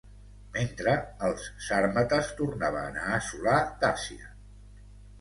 [0.53, 0.95] Mentre
[1.27, 3.57] els sàrmates tornaven a assolar
[3.87, 4.37] Dàcia.